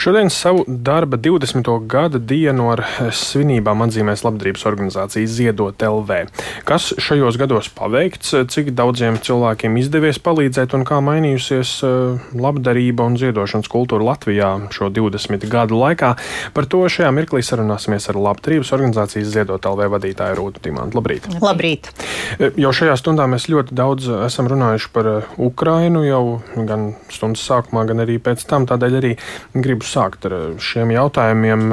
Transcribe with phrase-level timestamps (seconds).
[0.00, 1.86] Šodien savu darba 20.
[1.86, 2.80] gada dienu ar
[3.12, 6.22] svinībām atzīmēs labdarības organizācija Ziedot LV.
[6.64, 13.18] Kas šajos gados paveikts, cik daudziem cilvēkiem izdevies palīdzēt un kā mainījusies eh, labdarība un
[13.20, 16.14] ziedošanas kultūra Latvijā šo 20 gadu laikā,
[16.56, 20.96] par to šajā mirklī sarunāsimies ar labdarības organizācijas Ziedot LV vadītāju Rūtu Timantu.
[21.02, 21.28] Labrīt!
[21.44, 21.92] Labrīt!
[22.38, 26.24] Eh, jo šajā stundā mēs ļoti daudz esam runājuši par eh, Ukrainu jau
[26.56, 28.64] gan stundas sākumā, gan arī pēc tam.
[28.72, 29.14] Tādēļ arī
[29.52, 31.66] gribu sākt ar šiem jautājumiem.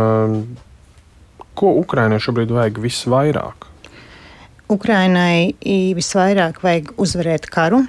[1.57, 3.67] Ko Ukrainai šobrīd vajag visvairāk?
[4.73, 5.55] Ukrainai
[5.95, 7.85] visvairāk vajag uzvarēt karu,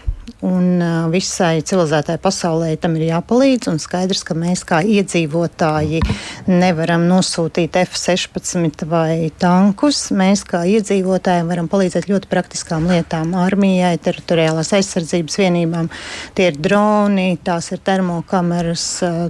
[0.47, 0.79] Un
[1.11, 3.73] visai civilizētai pasaulē tam ir jāpalīdz.
[3.83, 5.99] Skaidrs, ka mēs kā iedzīvotāji
[6.47, 10.13] nevaram nosūtīt F-16 vai tankus.
[10.15, 15.91] Mēs kā iedzīvotāji varam palīdzēt ļoti praktiskām lietām- armijai, teritoriālās aizsardzības vienībām.
[16.39, 18.87] Tie ir droni, tās ir termokameras,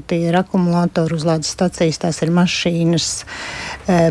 [0.06, 3.24] tie ir akumulātoru uzlādes stacijas, tās ir mašīnas,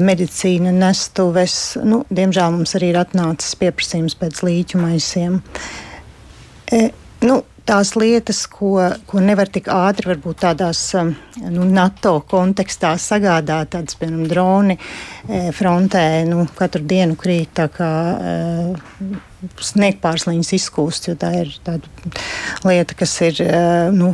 [0.01, 1.77] medicīna, nestuves.
[1.83, 5.43] Nu, diemžēl mums arī ir atnācis pieprasījums pēc līķu maisiem.
[6.71, 6.89] E,
[7.23, 13.73] nu, tās lietas, ko, ko nevar tik ātri, varbūt tādās um, nu, NATO kontekstā sagādāt,
[13.75, 18.35] tādas, piemēram, droni e, frontē, nu, katru dienu krīt tā kā e,
[19.71, 22.15] sniegpārsliņas izkūst, jo tā ir tāda
[22.67, 23.61] lieta, kas ir, e,
[23.95, 24.13] nu,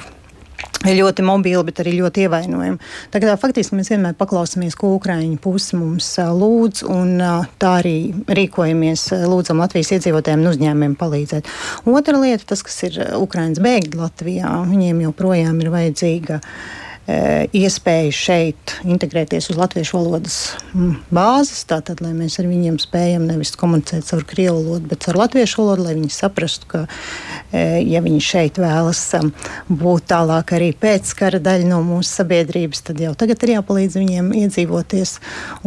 [0.83, 2.79] ļoti mobili, bet arī ļoti ievainojami.
[3.13, 7.15] Tagad faktiski mēs vienmēr paklausāmies, ko Ukrāņu puse mums lūdz, un
[7.61, 11.49] tā arī rīkojamies, lūdzam Latvijas iedzīvotājiem un uzņēmumiem palīdzēt.
[11.89, 16.41] Otra lieta, tas, kas ir Ukrāņas bēgļi Latvijā, viņiem joprojām ir vajadzīga
[17.07, 20.37] iespēju šeit integrēties uz latviešu valodas
[21.11, 25.59] bāzes, tātad, lai mēs ar viņiem spējam nevis komunicēt caur krievu valodu, bet caur latviešu
[25.59, 26.83] valodu, lai viņi saprastu, ka,
[27.51, 29.01] e, ja viņi šeit vēlas
[29.67, 34.31] būt tālāk arī pēc kara daļa no mūsu sabiedrības, tad jau tagad ir jāpalīdz viņiem
[34.45, 35.17] iedzīvoties.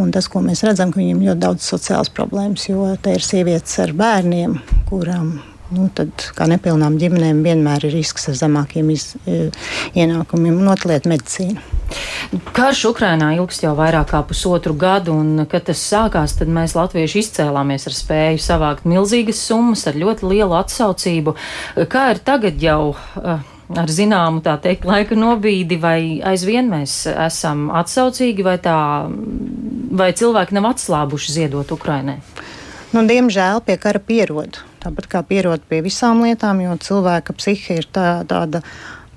[0.00, 3.76] Un tas, ko mēs redzam, ka viņiem ļoti daudz sociālas problēmas, jo te ir sievietes
[3.84, 4.56] ar bērniem,
[4.88, 5.36] kurām
[5.74, 9.48] nu, tad kā nepilnām ģimenēm vienmēr ir risks ar zemākiem iz, e,
[9.98, 11.62] ienākumiem un atliet medicīnu.
[12.56, 17.22] Karš Ukrainā ilgst jau vairāk kā pusotru gadu, un, kad tas sākās, tad mēs latvieši
[17.22, 21.36] izcēlāmies ar spēju savākt milzīgas summas ar ļoti lielu atsaucību.
[21.90, 22.96] Kā ir tagad jau?
[23.20, 23.44] Uh,
[23.74, 28.76] ar zināmu tā teikt laika nobīdi, vai aizvien mēs esam atsaucīgi, vai tā,
[29.90, 32.20] vai cilvēki nav atslābuši ziedot Ukrainai?
[32.94, 34.60] Nu, diemžēl pie kara pierod.
[34.86, 38.60] Tāpat kā pierod pie visām lietām, jo cilvēka psihe ir tā, tāda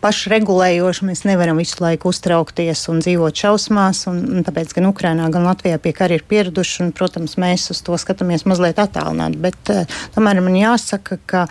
[0.01, 1.05] pašregulējoši.
[1.05, 4.05] Mēs nevaram visu laiku uztraukties un dzīvot šausmās.
[4.09, 6.87] Un, un tāpēc gan Ukrainā, gan Latvijā pie kara ir pieraduši.
[6.87, 9.41] Un, protams, mēs uz to skatāmies mazliet attālināti.
[9.45, 11.45] Bet uh, tomēr man jāsaka, ka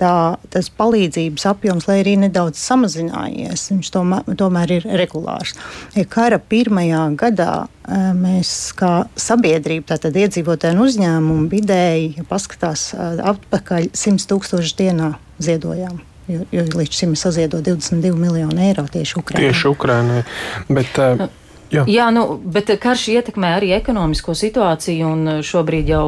[0.00, 0.14] tā,
[0.52, 5.54] tas palīdzības apjoms, lai arī nedaudz samazinājies, viņš tomēr, tomēr ir regulārs.
[5.96, 12.90] Ja kara pirmajā gadā eh, mēs kā sabiedrība, tātad iedzīvotāju un uzņēmumu vidēji, ja paskatās
[12.94, 16.02] eh, atpakaļ 100 tūkstoši dienā ziedojām.
[16.24, 19.48] Jo, jo līdz šim ir saziedot 22 miljonu eiro tieši Ukraiņai.
[19.50, 20.22] Tieši Ukraiņai.
[20.72, 21.26] Bet, uh,
[21.74, 21.84] Jā.
[21.90, 26.04] Jā, nu, bet karš ietekmē arī ekonomisko situāciju, un šobrīd jau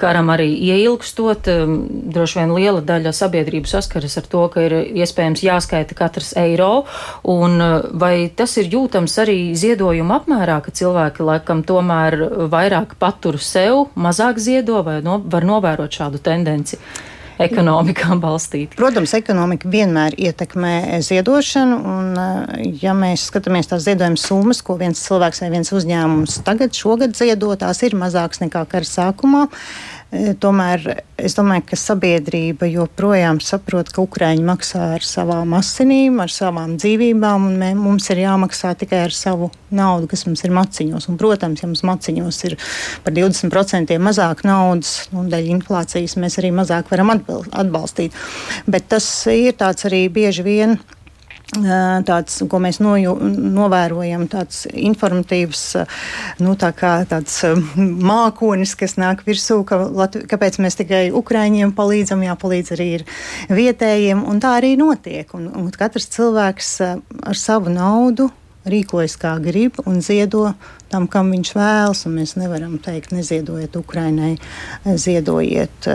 [0.00, 1.76] karam arī ieilgstot, um,
[2.14, 6.86] droši vien liela daļa sabiedrības saskaras ar to, ka ir iespējams jāskaita katrs eiro,
[7.28, 12.18] un uh, vai tas ir jūtams arī ziedojuma apmērā, ka cilvēki laikam tomēr
[12.52, 16.80] vairāk patur sev, mazāk ziedo, vai no, var novērot šādu tendenci?
[17.46, 18.78] Ekonomikā balstīti.
[18.78, 25.00] Protams, ekonomika vienmēr ietekmē ziedošanu, un eh, ja mēs skatāmies tās ziedojuma summas, ko viens
[25.06, 29.46] cilvēks vai viens uzņēmums tagad, šogad ziedo, tās ir mazākas nekā kara sākumā.
[29.48, 30.82] E, tomēr
[31.20, 37.46] es domāju, ka sabiedrība joprojām saprot, ka Ukrāņi maksā ar savām asinīm, ar savām dzīvībām,
[37.46, 41.06] un mē, mums ir jāmaksā tikai ar savu naudu, kas mums ir maciņos.
[41.12, 42.58] Un, protams, ja mums maciņos ir
[43.04, 48.16] par 20% mazāk naudas, nu, dēļ inflācijas mēs arī mazāk varam atbalstīt.
[48.66, 50.80] Bet tas ir tāds arī bieži vien
[51.50, 53.16] tāds, ko mēs noju,
[53.56, 55.62] novērojam, tāds informatīvs,
[56.44, 57.40] nu, tā kā tāds
[57.74, 63.06] mākonis, kas nāk virsū, ka Latvi, kāpēc mēs tikai Ukraiņiem palīdzam, jāpalīdz arī ir
[63.50, 65.32] vietējiem, un tā arī notiek.
[65.34, 68.30] Un, un katrs cilvēks ar savu naudu
[68.70, 70.52] rīkojas kā grib un ziedo
[70.90, 72.04] tam, kam viņš vēlas.
[72.12, 74.36] Mēs nevaram teikt, neziedojiet Ukrainai,
[74.84, 75.88] ziedojiet,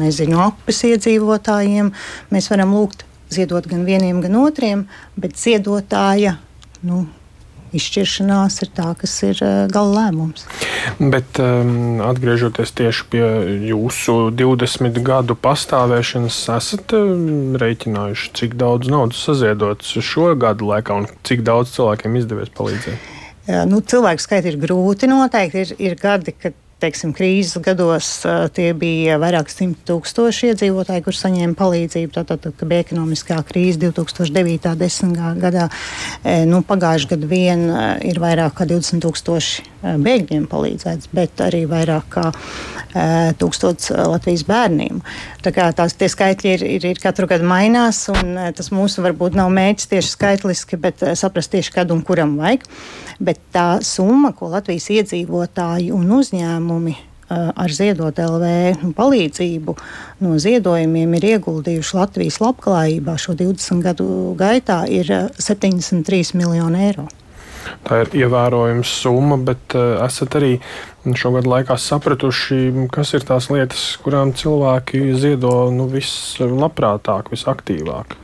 [0.00, 1.92] nezinu, apes iedzīvotājiem.
[2.34, 4.86] Mēs varam lūgt ziedot gan vieniem, gan otriem,
[5.16, 6.36] bet ziedotāja.
[6.82, 7.06] Nu,
[7.76, 9.40] izšķiršanās ir tā, kas ir
[9.72, 10.44] gala lēmums.
[11.00, 13.24] Bet um, atgriežoties tieši pie
[13.70, 21.08] jūsu 20 gadu pastāvēšanas, esat um, rēķinājuši, cik daudz naudas saziedots šo gadu laikā un
[21.26, 23.10] cik daudz cilvēkiem izdevies palīdzēt?
[23.66, 25.56] Nu, cilvēku skaiti ir grūti noteikt.
[25.58, 28.10] Ir, ir gadi, kad teiksim, krīzes gados
[28.56, 32.12] tie bija vairāk simt tūkstoši iedzīvotāji, kur saņēma palīdzību.
[32.16, 34.74] Tātad, kad bija ekonomiskā krīze 2009.
[34.82, 35.18] 10.
[35.42, 35.68] gadā,
[36.48, 37.66] nu, pagājušajā gadā vien
[38.06, 42.26] ir vairāk kā 20 tūkstoši bēgļiem palīdzēts, bet arī vairāk kā
[43.40, 45.00] tūkstots Latvijas bērniem.
[45.42, 49.38] Tā kā tās tie skaitļi ir, ir, ir katru gadu mainās, un tas mūsu varbūt
[49.38, 52.66] nav mērķis tieši skaitliski, bet saprast tieši, kad un kuram vajag.
[53.22, 56.71] Bet tā summa, ko Latvijas iedzīvotāji un uzņēmumi
[57.32, 59.74] ar Ziedot LV palīdzību
[60.24, 64.06] no ziedojumiem ir ieguldījuši Latvijas labklājībā šo 20 gadu
[64.38, 65.08] gaitā, ir
[65.40, 67.08] 73 miljoni eiro.
[67.86, 70.56] Tā ir ievērojama summa, bet esat arī
[71.18, 78.18] šo gadu laikā sapratuši, kas ir tās lietas, kurām cilvēki ziedo nu, vislabprātāk, visaktīvāk.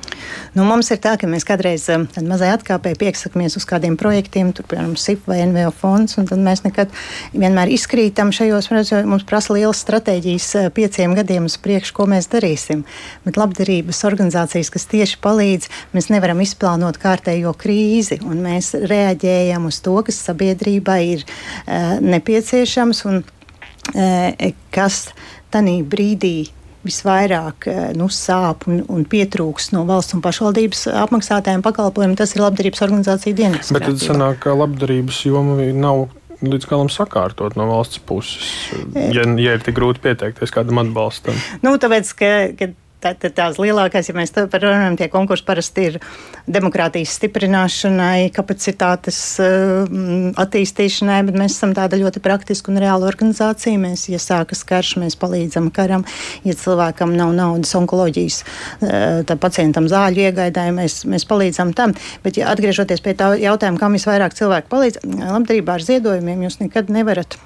[0.56, 4.66] Nu, mums ir tā, ka mēs kādreiz um, mazai atkāpēji piesakāmies uz kādiem projektiem, tur,
[4.70, 6.92] piemēram, SIP vai NVO fonds, un tad mēs nekad
[7.34, 12.30] vienmēr izkrītam šajos, jo mums prasa lielas stratēģijas uh, pieciem gadiem uz priekšu, ko mēs
[12.32, 12.84] darīsim.
[13.26, 19.82] Bet labdarības organizācijas, kas tieši palīdz, mēs nevaram izplānot kārtējo krīzi, un mēs reaģējam uz
[19.84, 25.08] to, kas sabiedrībai ir uh, nepieciešams un uh, kas
[25.52, 26.48] tanī brīdī
[26.88, 32.44] visvairāk eh, nu, sāp un, un pietrūks no valsts un pašvaldības apmaksātājiem pakalpojumiem, tas ir
[32.44, 33.72] labdarības organizācija dienas.
[33.74, 36.08] Bet tad sanāk, ka labdarības joma nav
[36.44, 38.50] līdz galam sakārtot no valsts puses,
[38.94, 39.10] eh.
[39.14, 41.38] ja, ja ir tik grūti pieteikties kādam atbalstam?
[41.64, 45.96] Nu, tāpēc, ka, ka Tātad tās lielākās, ja mēs par runājam, tie konkursi parasti ir
[46.50, 49.84] demokrātijas stiprināšanai, kapacitātes uh,
[50.42, 53.78] attīstīšanai, bet mēs esam tāda ļoti praktiska un reāla organizācija.
[53.78, 56.02] Mēs, ja sākas karš, mēs palīdzam karam.
[56.42, 58.40] Ja cilvēkam nav naudas onkoloģijas,
[58.82, 61.94] uh, pacientam zāļu iegaidāja, mēs, mēs palīdzam tam.
[62.26, 66.90] Bet, ja atgriežoties pie tā jautājuma, kam visvairāk cilvēku palīdz, labdarībā ar ziedojumiem jūs nekad
[66.90, 67.38] nevarat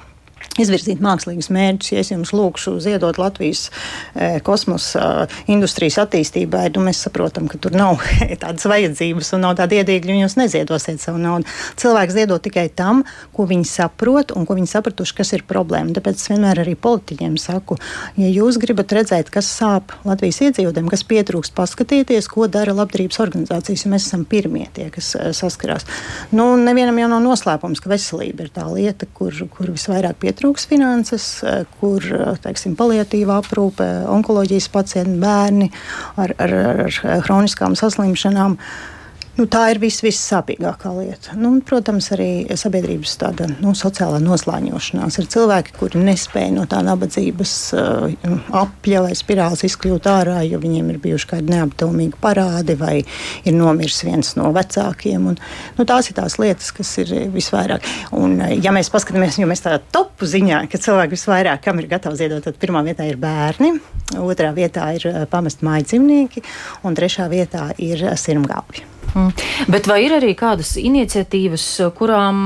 [0.60, 1.92] izvirzīt mākslīgus mērķus.
[1.94, 7.60] Ja es jums lūkšu ziedot Latvijas e, kosmosa e, industrijas attīstībai, nu, mēs saprotam, ka
[7.62, 8.02] tur nav
[8.42, 11.48] tādas vajadzības un nav tāda iedīgļa, un jūs neziedosiet savu naudu.
[11.80, 13.04] Cilvēks ziedo tikai tam,
[13.36, 15.94] ko viņi saprot un ko viņi sapratuši, kas ir problēma.
[15.96, 17.78] Tāpēc es vienmēr arī politiķiem saku,
[18.20, 23.86] ja jūs gribat redzēt, kas sāp Latvijas iedzīvotājiem, kas pietrūkst, paskatieties, ko dara labdarības organizācijas,
[23.86, 25.86] jo mēs esam pirmie tie, kas e, saskarās.
[26.34, 30.64] Nu, nevienam jau nav noslēpums, ka veselība ir tā lieta, kur, kur visvairāk pietrūkst pietrūks
[30.70, 35.69] finanses, eh, kur eh, teiksim, paliatīva aprūpe, onkoloģijas pacienti, bērni
[36.17, 38.56] ar, ar, ar hroniskām saslimšanām.
[39.32, 41.32] Nu, tā ir vis, vissāpīgākā lieta.
[41.40, 45.17] Nu, un, protams, arī sabiedrības tāda nu, sociālā noslāņošanās.
[45.23, 50.93] Ir cilvēki, kuri nespēja no tā nabadzības uh, apļa vai spirāles izkļūt ārā, jo viņiem
[50.93, 55.32] ir bijuši kādi neapdomīgi parādi vai ir nomiris viens no vecākiem.
[55.32, 55.40] Un,
[55.81, 57.88] nu, tās ir tās lietas, kas ir visvairāk.
[58.20, 62.20] Un, ja mēs paskatāmies, jo mēs tādā topu ziņā, ka cilvēki visvairāk kam ir gatavi
[62.20, 63.79] ziedot, tad pirmā vietā ir bērni,
[64.20, 66.44] otrā vietā ir pamest māju dzīvnieki
[66.84, 68.93] un trešā vietā ir sirmgalvi.
[69.12, 69.32] Mm.
[69.72, 71.66] Bet vai ir arī kādas iniciatīvas,
[71.99, 72.38] kurām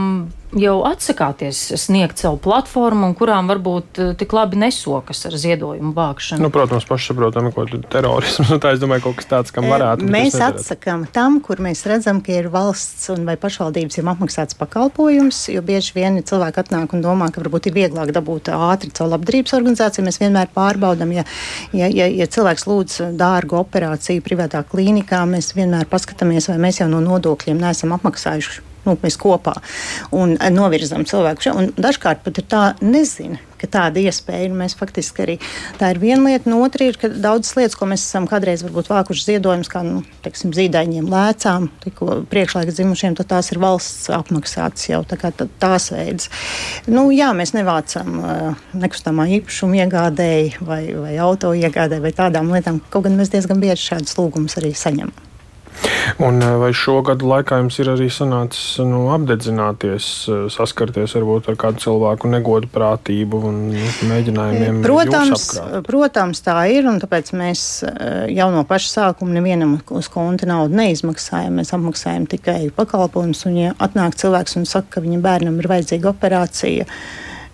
[0.60, 6.44] jau atsakāties sniegt savu platformu un kurām varbūt eh, tik labi nesokas ar ziedojumu vākšanu?
[6.44, 8.52] Nu, protams, pašsaprotami, ko terorisms.
[8.62, 10.12] Tā es domāju, kaut kas tāds, kam varētu būt.
[10.12, 15.42] Mēs atsakām tam, kur mēs redzam, ka ir valsts un vai pašvaldības jau apmaksāts pakalpojums,
[15.54, 19.56] jo bieži vien cilvēki atnāk un domā, ka varbūt ir vieglāk dabūt ātri caur labdarības
[19.58, 20.06] organizāciju.
[20.06, 21.26] Mēs vienmēr pārbaudam, ja,
[21.76, 26.90] ja, ja, ja cilvēks lūdz dārgu operāciju privātā klīnikā, mēs vienmēr paskatāmies, vai mēs jau
[26.92, 29.56] no nodokļiem neesam apmaksājuši nu, mēs kopā
[30.16, 31.52] un novirzam cilvēku.
[31.56, 34.54] Un dažkārt pat ir tā, nezinu, ka tāda iespēja ir.
[34.56, 35.36] Mēs faktiski arī
[35.80, 38.90] tā ir viena lieta, un otra ir, ka daudzas lietas, ko mēs esam kādreiz varbūt
[38.92, 44.88] vākuši ziedojumus, kā nu, teiksim, zīdaiņiem, lēcām, tikko priekšlaika dzimušiem, tad tās ir valsts apmaksātas
[44.90, 46.30] jau tā kā tās veids.
[46.90, 52.82] Nu, jā, mēs nevācam uh, nekustamā īpašuma iegādēji vai, vai auto iegādēji vai tādām lietām,
[52.92, 55.25] kaut gan mēs diezgan bieži šādus lūgumus arī saņemam.
[56.22, 61.50] Un eh, vai šo gadu laikā jums ir arī sanācis nu, apdedzināties, eh, saskarties varbūt
[61.52, 63.60] ar kādu cilvēku negodu prātību un
[64.08, 64.80] mēģinājumiem?
[64.86, 65.48] Protams,
[65.86, 70.78] protams, tā ir, un tāpēc mēs eh, jau no paša sākuma nevienam uz konta naudu
[70.80, 71.60] neizmaksājam.
[71.60, 76.12] Mēs apmaksājam tikai pakalpojumus, un ja atnāk cilvēks un saka, ka viņa bērnam ir vajadzīga
[76.14, 76.88] operācija,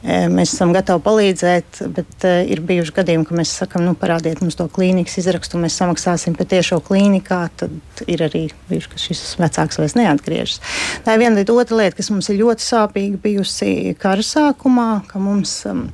[0.02, 4.66] Mēs esam gatavi palīdzēt, bet ir bijuši gadījumi, ka mēs sakām, nu, parādiet mums to
[4.66, 7.44] klīnikas izrakstu, mēs samaksāsim par tiešo klīnikā.
[7.60, 10.58] Tad ir arī bijuši, ka šis vecāks vairs neatgriežas.
[11.06, 11.54] Tā ir viena lieta.
[11.54, 15.60] Otra lieta, kas mums ir ļoti sāpīga bijusi kara sākumā, ka mums.
[15.70, 15.86] Um,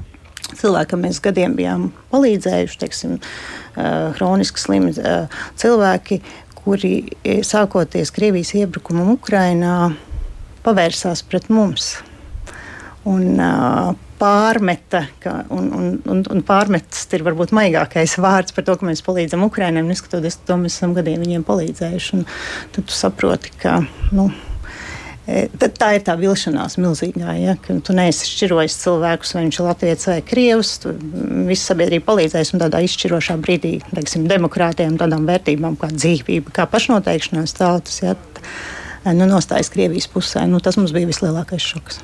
[0.57, 3.17] cilvēkam mēs gadiem bijām palīdzējuši, teiksim,
[4.17, 4.95] hroniski slimi
[5.61, 6.21] cilvēki,
[6.59, 6.93] kuri
[7.47, 9.93] sākoties Krievijas iebrukumam Ukrainā
[10.65, 11.99] pavērsās pret mums.
[13.09, 18.75] Un, uh, pārmeta, ka, un, un, un, un pārmetis ir varbūt maigākais vārds par to,
[18.79, 19.89] ka mēs palīdzam Ukraiņiem.
[19.89, 22.21] Neskatoties to, mēs esam gadiem viņiem palīdzējuši.
[22.75, 23.81] Tad tu saproti, ka.
[24.13, 24.31] Nu,
[25.29, 27.35] Tad tā ir tā vilšanās milzīgā.
[27.37, 27.53] Ja,
[27.85, 30.71] tu neesi šķirojis cilvēkus, vai viņš ir latviečs vai krievs.
[31.51, 37.59] Visa sabiedrība palīdzēs un tādā izšķirošā brīdī, teiksim, demokrātiem, tādām vērtībām kā dzīvība, kā pašnoteikšanās
[37.61, 38.01] tautas.
[38.01, 38.17] Ja,
[39.13, 40.49] nu, nostājas Krievijas pusē.
[40.49, 42.01] Nu, tas mums bija vislielākais šoks.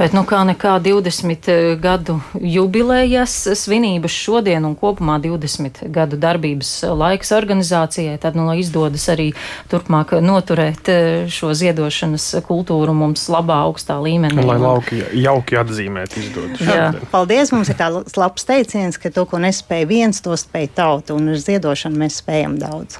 [0.00, 6.70] Bet, nu, kā nekā 20 eh, gadu jubilejas svinības šodien un kopumā 20 gadu darbības
[6.96, 9.26] laiks organizācijai, tad, nu, izdodas arī
[9.68, 14.40] turpmāk noturēt eh, šo ziedošanas kultūru mums labā, augstā līmenī.
[14.48, 16.62] Lai lauki jauki atzīmēt izdodas.
[16.64, 16.86] Jā.
[17.12, 21.34] Paldies, mums ir tāds labs teiciens, ka to, ko nespēja viens, to spēja tauta, un
[21.34, 22.96] ar ziedošanu mēs spējam daudz.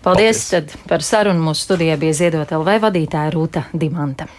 [0.00, 0.80] Paldies, Paldies.
[0.88, 1.44] par sarunu.
[1.50, 4.30] Mūsu studijā bija Ziedot LV vadītāja Rūta Dimanta.